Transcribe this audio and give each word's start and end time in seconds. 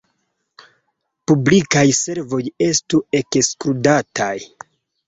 Publikaj 1.31 1.85
servoj 1.99 2.41
estu 2.71 3.05
ekskludataj. 3.23 4.35